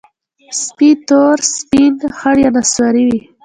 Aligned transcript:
سپي 0.61 0.89
تور، 1.07 1.37
سپین، 1.55 1.93
خړ 2.17 2.35
یا 2.43 2.49
نسواري 2.55 3.03
وي. 3.09 3.19